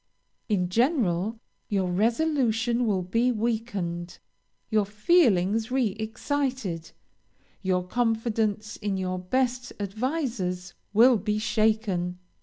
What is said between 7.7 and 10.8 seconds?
confidence in your best advisers